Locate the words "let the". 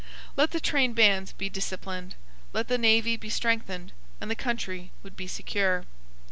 0.35-0.59, 2.53-2.79